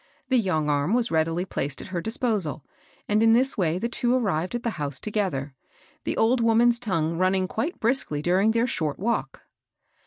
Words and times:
The 0.29 0.39
young 0.39 0.67
arm 0.67 0.95
was 0.95 1.11
readily 1.11 1.45
placed 1.45 1.79
at 1.79 1.89
her 1.89 2.01
disposal; 2.01 2.65
and 3.07 3.21
in 3.21 3.33
this 3.33 3.55
way 3.55 3.77
the 3.77 3.87
two 3.87 4.15
arrived 4.15 4.55
at 4.55 4.63
the 4.63 4.71
house 4.81 4.99
together,— 4.99 5.53
the 6.05 6.17
old 6.17 6.41
wom 6.41 6.59
an's 6.61 6.79
tongue 6.79 7.19
running 7.19 7.47
quite 7.47 7.79
briskly 7.79 8.23
during 8.23 8.49
their 8.49 8.65
short 8.65 8.97
walk. 8.97 9.43